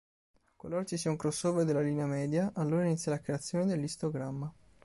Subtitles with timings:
[0.55, 4.51] Qualora ci sia un crossover della linea media, allora inizia la creazione dell'istogramma.